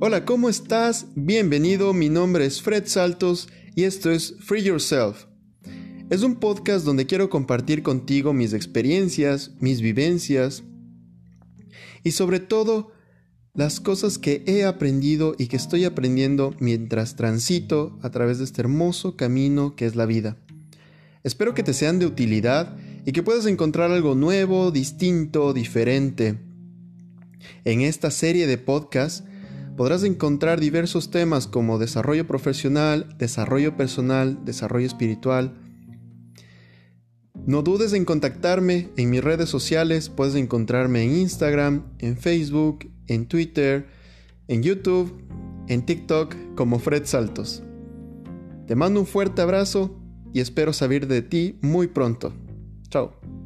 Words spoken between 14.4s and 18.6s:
he aprendido y que estoy aprendiendo mientras transito a través de